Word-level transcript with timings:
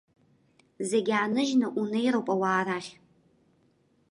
Зегь 0.89 1.11
ааныжьны, 1.17 1.67
унеироуп 1.79 2.27
ауаа 2.33 2.61
рахь. 2.67 2.91